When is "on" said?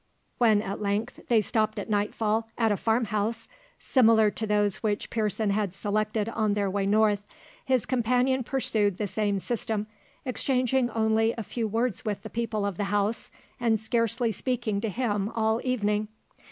6.29-6.55